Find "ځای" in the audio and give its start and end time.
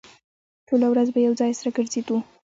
1.39-1.51